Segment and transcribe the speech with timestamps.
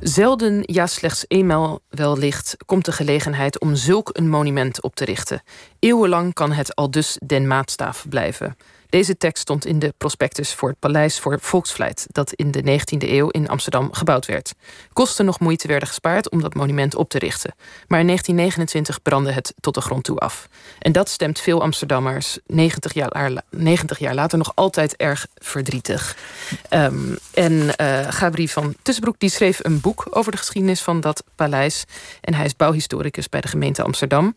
[0.00, 5.42] Zelden, ja slechts eenmaal wellicht, komt de gelegenheid om zulk een monument op te richten.
[5.78, 8.56] Eeuwenlang kan het al dus den maatstaaf blijven.
[8.96, 13.08] Deze tekst stond in de prospectus voor het Paleis voor Volksvlijt, dat in de 19e
[13.08, 14.54] eeuw in Amsterdam gebouwd werd.
[14.92, 17.54] Kosten nog moeite werden gespaard om dat monument op te richten.
[17.86, 20.48] Maar in 1929 brandde het tot de grond toe af.
[20.78, 26.16] En dat stemt veel Amsterdammers 90 jaar, 90 jaar later nog altijd erg verdrietig.
[26.70, 31.24] Um, en uh, Gabri van Tussenbroek die schreef een boek over de geschiedenis van dat
[31.34, 31.84] paleis.
[32.20, 34.36] En hij is bouwhistoricus bij de gemeente Amsterdam.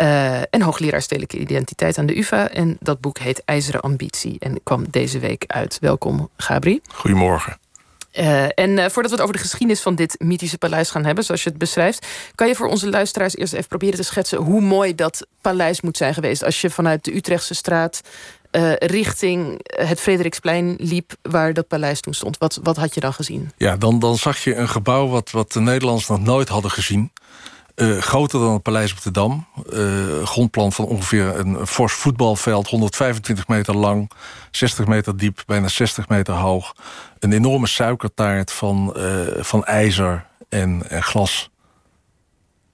[0.00, 2.50] Uh, en hoogleraar stedelijke identiteit aan de UvA.
[2.50, 5.78] En dat boek heet IJzeren ambitie en kwam deze week uit.
[5.80, 6.80] Welkom, Gabri.
[6.92, 7.58] Goedemorgen.
[8.18, 11.24] Uh, en uh, voordat we het over de geschiedenis van dit mythische paleis gaan hebben,
[11.24, 14.60] zoals je het beschrijft, kan je voor onze luisteraars eerst even proberen te schetsen hoe
[14.60, 16.44] mooi dat paleis moet zijn geweest.
[16.44, 18.00] Als je vanuit de Utrechtse straat
[18.52, 22.38] uh, richting het Frederiksplein liep, waar dat paleis toen stond.
[22.38, 23.50] Wat, wat had je dan gezien?
[23.56, 27.12] Ja, dan, dan zag je een gebouw wat, wat de Nederlanders nog nooit hadden gezien.
[27.78, 29.46] Uh, groter dan het Paleis op de Dam.
[29.72, 32.68] Uh, grondplan van ongeveer een fors voetbalveld.
[32.68, 34.10] 125 meter lang,
[34.50, 36.74] 60 meter diep, bijna 60 meter hoog.
[37.18, 39.04] Een enorme suikertaart van, uh,
[39.38, 41.50] van ijzer en, en glas.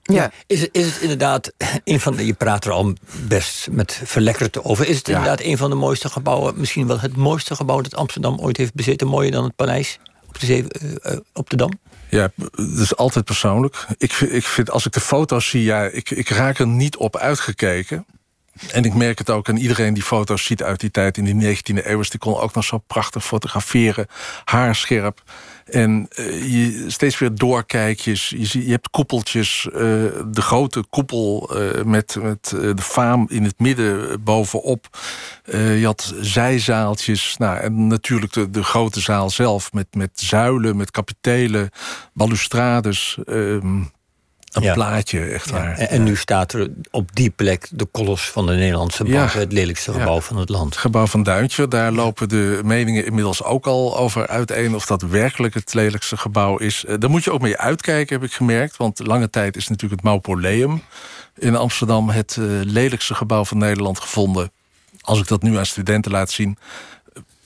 [0.02, 0.30] Ja.
[0.46, 1.52] is, het, is het inderdaad
[1.84, 2.26] een van de.
[2.26, 2.94] Je praat er al
[3.28, 4.88] best met verlekkerd over.
[4.88, 5.12] Is het ja.
[5.16, 8.74] inderdaad een van de mooiste gebouwen, misschien wel het mooiste gebouw dat Amsterdam ooit heeft
[8.74, 9.06] bezeten?
[9.06, 10.64] Mooier dan het paleis op de, zee,
[11.32, 11.70] op de Dam?
[12.14, 13.86] Ja, dat is altijd persoonlijk.
[13.98, 17.16] Ik, ik vind, als ik de foto's zie, ja, ik, ik raak er niet op
[17.16, 18.06] uitgekeken.
[18.72, 21.56] En ik merk het ook aan iedereen die foto's ziet uit die tijd in die
[21.56, 22.02] 19e eeuw.
[22.02, 24.06] Die kon ook nog zo prachtig fotograferen,
[24.44, 25.22] haarscherp.
[25.64, 28.28] En uh, je steeds weer doorkijkjes.
[28.28, 29.68] Je, je hebt koepeltjes.
[29.72, 29.80] Uh,
[30.26, 32.18] de grote koepel uh, met,
[32.50, 34.98] de faam in het midden bovenop.
[35.52, 37.36] je had zijzaaltjes.
[37.36, 39.72] Nou, en natuurlijk de, de grote zaal zelf.
[39.72, 41.70] Met, met zuilen, met kapitelen,
[42.12, 43.18] balustrades.
[43.24, 43.82] Ehm,
[44.56, 44.72] een ja.
[44.72, 45.78] plaatje, echt waar.
[45.78, 49.32] En, en, nu staat er op die plek de kolos van de Nederlandse bank...
[49.32, 50.76] het lelijkste gebouw van het land.
[50.76, 54.74] Gebouw van Duintje, daar lopen de meningen inmiddels ook al over uiteen...
[54.74, 56.84] of dat werkelijk het lelijkste gebouw is.
[56.88, 58.76] Uh, daar moet je ook mee uitkijken, heb ik gemerkt.
[58.76, 60.82] Want lange tijd is natuurlijk het Mausoleum
[61.38, 62.08] in Amsterdam...
[62.08, 64.52] het uh, lelijkste gebouw van Nederland gevonden.
[65.00, 66.58] Als ik dat nu aan studenten laat zien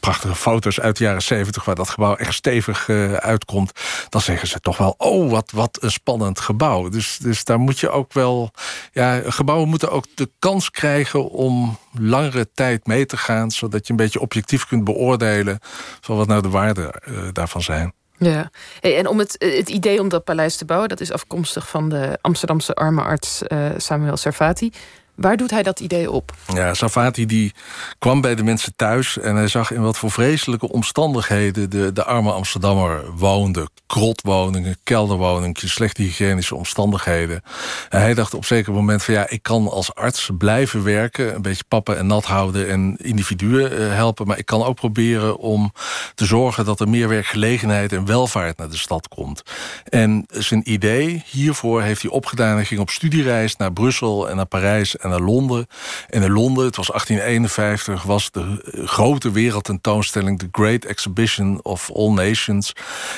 [0.00, 1.64] prachtige foto's uit de jaren zeventig...
[1.64, 3.72] waar dat gebouw echt stevig uh, uitkomt...
[4.09, 6.88] dan zeggen ze toch wel, oh, wat, wat een spannend gebouw.
[6.88, 8.50] Dus, dus daar moet je ook wel...
[8.92, 13.50] Ja, gebouwen moeten ook de kans krijgen om langere tijd mee te gaan...
[13.50, 15.58] zodat je een beetje objectief kunt beoordelen...
[16.00, 17.92] van wat nou de waarden uh, daarvan zijn.
[18.19, 18.50] Ja,
[18.81, 20.88] en om het, het idee om dat paleis te bouwen...
[20.88, 23.42] dat is afkomstig van de Amsterdamse arme arts
[23.76, 24.72] Samuel Servati...
[25.19, 26.33] Waar doet hij dat idee op?
[26.55, 27.55] Ja, Savati die
[27.99, 29.19] kwam bij de mensen thuis...
[29.19, 31.71] en hij zag in wat voor vreselijke omstandigheden...
[31.71, 33.69] de, de arme Amsterdammer woonde.
[33.87, 37.43] Krotwoningen, kelderwoningen, slechte hygiënische omstandigheden.
[37.89, 39.15] En hij dacht op zeker moment van...
[39.15, 41.35] ja, ik kan als arts blijven werken...
[41.35, 44.27] een beetje pappen en nat houden en individuen uh, helpen...
[44.27, 45.73] maar ik kan ook proberen om
[46.15, 46.65] te zorgen...
[46.65, 49.43] dat er meer werkgelegenheid en welvaart naar de stad komt.
[49.85, 52.55] En zijn idee hiervoor heeft hij opgedaan.
[52.55, 55.66] Hij ging op studiereis naar Brussel en naar Parijs naar Londen.
[56.08, 60.38] En in Londen, het was 1851, was de grote wereldtentoonstelling...
[60.38, 62.72] The Great Exhibition of All Nations.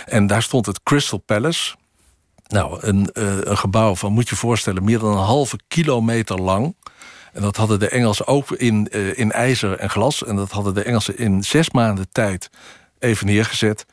[0.06, 1.78] En daar stond het Crystal Palace...
[2.50, 6.74] Nou, een, uh, een gebouw van, moet je voorstellen, meer dan een halve kilometer lang.
[7.32, 10.24] En dat hadden de Engelsen ook in, uh, in ijzer en glas.
[10.24, 12.50] En dat hadden de Engelsen in zes maanden tijd
[12.98, 13.86] even neergezet.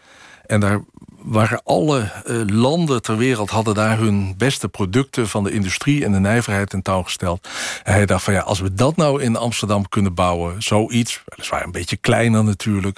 [0.45, 0.81] En daar
[1.22, 6.11] waren alle uh, landen ter wereld hadden daar hun beste producten van de industrie en
[6.11, 7.47] de nijverheid tentoongesteld.
[7.83, 11.63] En hij dacht van ja, als we dat nou in Amsterdam kunnen bouwen, zoiets, weliswaar
[11.63, 12.97] een beetje kleiner natuurlijk.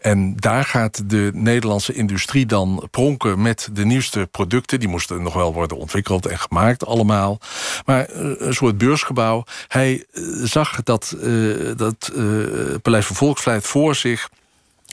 [0.00, 4.80] En daar gaat de Nederlandse industrie dan pronken met de nieuwste producten.
[4.80, 7.38] Die moesten nog wel worden ontwikkeld en gemaakt allemaal.
[7.84, 9.44] Maar uh, een soort beursgebouw.
[9.68, 11.16] Hij uh, zag dat,
[11.76, 12.12] dat
[12.82, 14.28] Paleis van Volksvlijt voor zich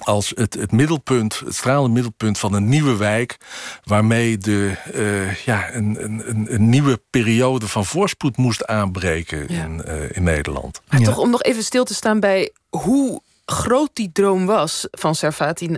[0.04, 3.38] als het, het middelpunt, het stralende middelpunt van een nieuwe wijk...
[3.84, 9.64] waarmee de, uh, ja, een, een, een nieuwe periode van voorspoed moest aanbreken ja.
[9.64, 10.82] in, uh, in Nederland.
[10.90, 11.06] Maar ja.
[11.06, 15.78] toch om nog even stil te staan bij hoe groot die droom was van Servati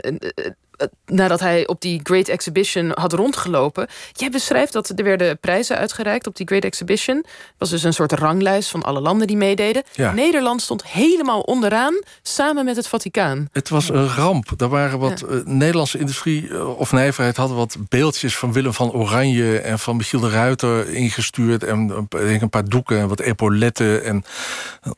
[1.06, 3.88] nadat hij op die Great Exhibition had rondgelopen.
[4.12, 7.16] Jij beschrijft dat er werden prijzen uitgereikt op die Great Exhibition.
[7.18, 9.84] Het was dus een soort ranglijst van alle landen die meededen.
[9.94, 10.12] Ja.
[10.12, 13.48] Nederland stond helemaal onderaan, samen met het Vaticaan.
[13.52, 14.52] Het was een ramp.
[14.56, 15.36] Daar waren wat ja.
[15.36, 19.98] uh, Nederlandse industrie uh, of nijverheid hadden wat beeldjes van Willem van Oranje en van
[19.98, 21.64] Michiel de Ruiter ingestuurd.
[21.64, 24.04] En denk een paar doeken en wat epauletten.
[24.04, 24.24] En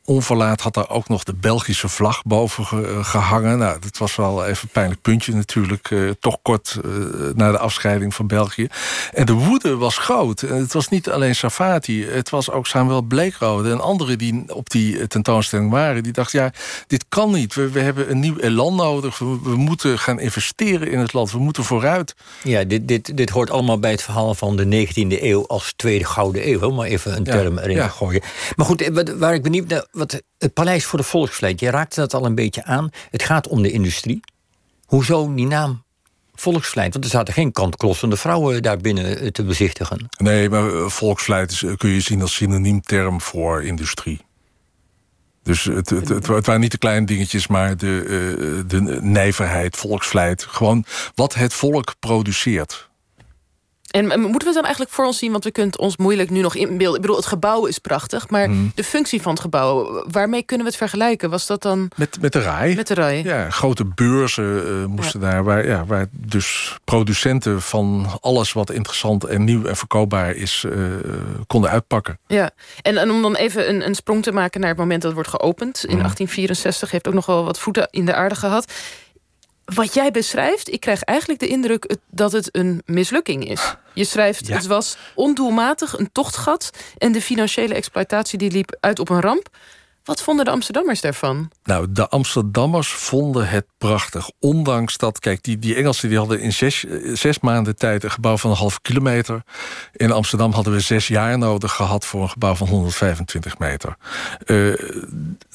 [0.04, 3.58] onverlaat had daar ook nog de Belgische vlag boven ge, gehangen.
[3.58, 6.78] Nou, dat was wel even een pijnlijk puntje natuurlijk natuurlijk toch kort
[7.34, 8.66] na de afscheiding van België.
[9.12, 10.42] En de woede was groot.
[10.42, 14.70] En het was niet alleen Safati, het was ook Samuel Bleekrode en anderen die op
[14.70, 16.02] die tentoonstelling waren.
[16.02, 16.52] Die dachten, ja,
[16.86, 17.54] dit kan niet.
[17.54, 19.18] We, we hebben een nieuw elan nodig.
[19.18, 21.32] We, we, moeten gaan investeren in het land.
[21.32, 22.14] We moeten vooruit.
[22.42, 26.04] Ja, dit, dit, dit hoort allemaal bij het verhaal van de 19e eeuw als tweede
[26.04, 26.60] gouden eeuw.
[26.60, 28.22] Om maar even een term erin te gooien.
[28.56, 32.14] Maar goed, waar ik benieuwd naar, wat, het Paleis voor de Volksvlijt, je raakte dat
[32.14, 32.90] al een beetje aan.
[33.10, 34.20] Het gaat om de industrie.
[34.92, 35.84] Hoezo die naam
[36.34, 36.92] volksvlijt?
[36.92, 40.08] Want er zaten geen kantklossende vrouwen daar binnen eh, te bezichtigen.
[40.16, 44.20] Nee, maar eh, volksvlijt eh, kun je zien als synoniem term voor industrie.
[45.42, 50.42] Dus het, het, het, waren niet de kleine dingetjes, maar de, de nijverheid, volksvlijt.
[50.42, 50.84] Gewoon
[51.14, 52.90] wat het volk produceert.
[53.90, 55.32] En moeten we het dan eigenlijk voor ons zien?
[55.32, 56.94] Want we kunnen het ons moeilijk nu nog inbeelden.
[56.94, 58.66] Ik bedoel, het gebouw is prachtig, maar mhm.
[58.74, 61.30] de functie van het gebouw, waarmee kunnen we het vergelijken?
[61.30, 61.90] Was dat dan.
[61.96, 62.74] Met, met de rij.
[62.74, 63.22] Met de rij.
[63.22, 69.24] Ja, grote beurzen uh, moesten daar, waar, ja, waar dus producenten van alles wat interessant
[69.24, 70.86] en nieuw en verkoopbaar is, uh,
[71.46, 72.18] konden uitpakken.
[72.26, 72.50] Ja,
[72.82, 75.20] en, en om dan even een, een sprong te maken naar het moment dat het
[75.20, 76.92] wordt geopend in 1864, mhm.
[76.92, 78.72] heeft ook nog wel wat voeten in de aarde gehad
[79.64, 83.74] wat jij beschrijft, ik krijg eigenlijk de indruk dat het een mislukking is.
[83.94, 86.70] Je schrijft, het was ondoelmatig, een tochtgat...
[86.98, 89.48] en de financiële exploitatie die liep uit op een ramp.
[90.04, 91.50] Wat vonden de Amsterdammers daarvan?
[91.64, 94.30] Nou, de Amsterdammers vonden het prachtig.
[94.38, 98.04] Ondanks dat, kijk, die, die Engelsen die hadden in zes, zes maanden tijd...
[98.04, 99.42] een gebouw van een half kilometer.
[99.92, 102.04] In Amsterdam hadden we zes jaar nodig gehad...
[102.06, 103.96] voor een gebouw van 125 meter.
[104.46, 104.80] Uh,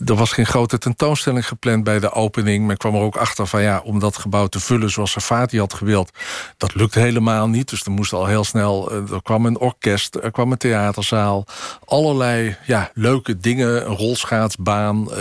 [0.05, 2.65] er was geen grote tentoonstelling gepland bij de opening.
[2.65, 4.91] Men kwam er ook achter van ja, om dat gebouw te vullen...
[4.91, 6.11] zoals Safati had gewild,
[6.57, 7.69] dat lukte helemaal niet.
[7.69, 8.91] Dus er moest al heel snel...
[8.91, 11.45] Uh, er kwam een orkest, er kwam een theaterzaal.
[11.85, 15.07] Allerlei ja, leuke dingen, een rolschaal schaatsbaan.
[15.12, 15.18] Uh,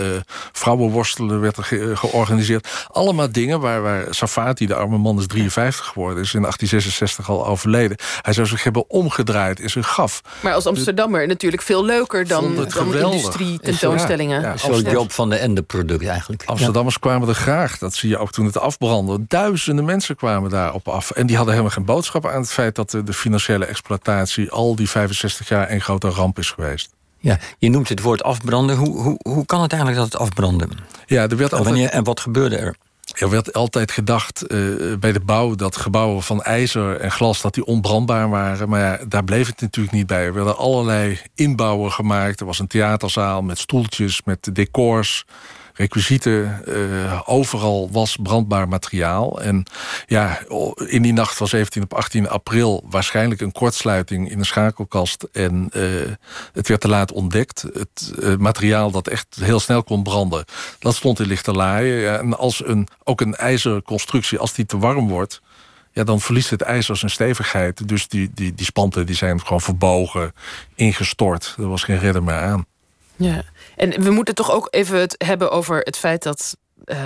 [0.51, 2.67] vrouwenworstelen werd er georganiseerd.
[2.87, 6.23] Allemaal dingen waar, waar Safati, de arme man, is 53 geworden.
[6.23, 7.97] Is in 1866 al overleden.
[8.21, 10.21] Hij zou zich hebben omgedraaid in zijn gaf.
[10.39, 14.41] Maar als Amsterdammer natuurlijk veel leuker dan, dan industrie tentoonstellingen.
[14.41, 16.43] Ja, ja, Zo'n job van de ende product eigenlijk.
[16.45, 17.77] Amsterdammers kwamen er graag.
[17.77, 19.19] Dat zie je ook toen het afbrandde.
[19.27, 21.11] Duizenden mensen kwamen daarop af.
[21.11, 22.75] En die hadden helemaal geen boodschap aan het feit...
[22.75, 26.96] dat de, de financiële exploitatie al die 65 jaar een grote ramp is geweest.
[27.27, 28.75] Ja, je noemt het woord afbranden.
[28.75, 30.67] Hoe, hoe, hoe kan het eigenlijk dat het afbrandde?
[31.05, 31.69] Ja, er werd altijd...
[31.69, 32.75] Wanneer, en wat gebeurde er?
[33.15, 37.53] Er werd altijd gedacht uh, bij de bouw dat gebouwen van ijzer en glas dat
[37.53, 38.69] die onbrandbaar waren.
[38.69, 40.25] Maar ja, daar bleef het natuurlijk niet bij.
[40.25, 42.39] Er werden allerlei inbouwen gemaakt.
[42.39, 45.25] Er was een theaterzaal met stoeltjes, met decors
[45.77, 46.61] requisieten.
[46.67, 49.41] Uh, overal was brandbaar materiaal.
[49.41, 49.65] En
[50.05, 50.39] ja,
[50.87, 52.83] in die nacht van 17 op 18 april...
[52.89, 55.27] waarschijnlijk een kortsluiting in een schakelkast.
[55.31, 55.83] En uh,
[56.53, 57.65] het werd te laat ontdekt.
[57.73, 60.45] Het uh, materiaal dat echt heel snel kon branden...
[60.79, 62.19] dat stond in lichte laaien.
[62.19, 65.41] En als een, ook een ijzeren constructie, als die te warm wordt
[65.97, 67.87] ja, dan verliest het ijzer zijn stevigheid.
[67.87, 70.33] Dus die, die, die spanten die zijn gewoon verbogen,
[70.75, 71.55] ingestort.
[71.57, 72.65] Er was geen redder meer aan.
[73.17, 73.43] Ja,
[73.75, 76.97] en we moeten toch ook even het hebben over het feit dat uh,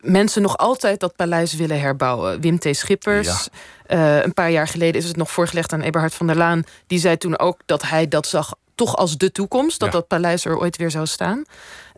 [0.00, 2.40] mensen nog altijd dat paleis willen herbouwen.
[2.40, 2.68] Wim T.
[2.70, 3.48] Schippers,
[3.88, 6.64] uh, een paar jaar geleden is het nog voorgelegd aan Eberhard van der Laan.
[6.86, 10.44] Die zei toen ook dat hij dat zag toch als de toekomst, dat dat paleis
[10.44, 11.44] er ooit weer zou staan.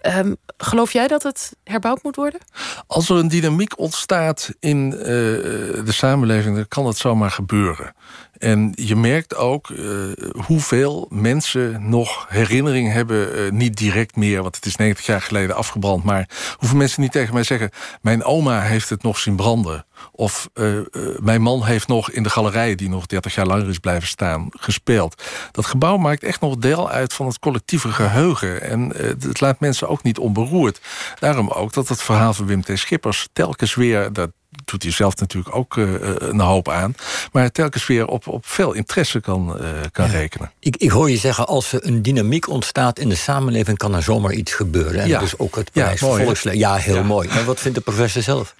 [0.02, 2.40] Um, geloof jij dat het herbouwd moet worden?
[2.86, 7.94] Als er een dynamiek ontstaat in uh, de samenleving, dan kan het zomaar gebeuren.
[8.38, 10.12] En je merkt ook uh,
[10.46, 15.56] hoeveel mensen nog herinnering hebben, uh, niet direct meer, want het is 90 jaar geleden
[15.56, 19.86] afgebrand, maar hoeveel mensen niet tegen mij zeggen: Mijn oma heeft het nog zien branden.
[20.12, 20.80] Of uh,
[21.20, 24.46] mijn man heeft nog in de galerij, die nog 30 jaar langer is blijven staan,
[24.50, 25.22] gespeeld.
[25.50, 28.62] Dat gebouw maakt echt nog deel uit van het collectieve geheugen.
[28.62, 30.80] En het laat mensen ook niet onberoerd.
[31.18, 32.70] Daarom ook dat het verhaal van Wim T.
[32.74, 34.30] Schippers telkens weer, dat
[34.68, 36.94] doet hij zelf natuurlijk ook uh, een hoop aan.
[37.32, 40.52] Maar telkens weer op, op veel interesse kan, uh, kan rekenen.
[40.58, 43.78] Ik, ik hoor je zeggen, als er een dynamiek ontstaat in de samenleving...
[43.78, 45.00] kan er zomaar iets gebeuren.
[45.00, 45.20] En ja.
[45.20, 46.52] dus ook het prijs ja.
[46.52, 47.28] Ja, heel mooi.
[47.28, 48.54] Maar wat vindt de professor zelf?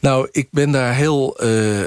[0.00, 1.44] Nou, ik ben daar heel...
[1.44, 1.80] Uh,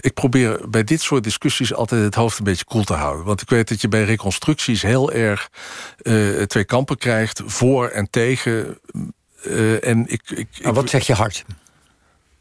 [0.00, 3.24] ik probeer bij dit soort discussies altijd het hoofd een beetje koel te houden.
[3.24, 5.48] Want ik weet dat je bij reconstructies heel erg
[6.46, 7.42] twee kampen krijgt.
[7.46, 8.78] Voor en tegen...
[9.80, 11.44] en ik, ik, maar wat zeg je hart?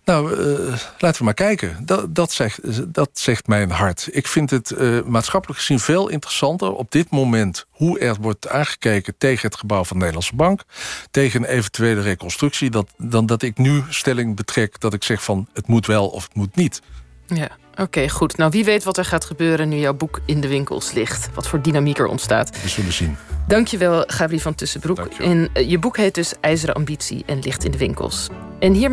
[0.05, 1.77] Nou, uh, laten we maar kijken.
[1.85, 4.09] Dat, dat, zegt, dat zegt mijn hart.
[4.11, 7.65] Ik vind het uh, maatschappelijk gezien veel interessanter op dit moment...
[7.69, 10.63] hoe er wordt aangekeken tegen het gebouw van de Nederlandse Bank...
[11.11, 12.69] tegen een eventuele reconstructie...
[12.69, 16.23] Dat, dan dat ik nu stelling betrek dat ik zeg van het moet wel of
[16.23, 16.81] het moet niet.
[17.27, 18.37] Ja, oké, goed.
[18.37, 21.29] Nou, wie weet wat er gaat gebeuren nu jouw boek in de winkels ligt.
[21.33, 22.61] Wat voor dynamiek er ontstaat.
[22.61, 23.17] We zullen zien.
[23.47, 24.99] Dankjewel, Gabriel van Tussenbroek.
[25.19, 28.29] En, uh, je boek heet dus IJzeren Ambitie en ligt in de winkels.
[28.59, 28.89] En hier